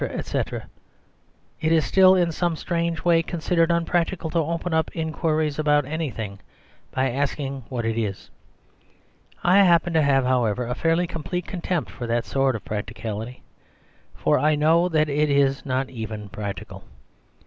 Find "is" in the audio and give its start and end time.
1.71-1.85, 8.01-8.31, 15.29-15.67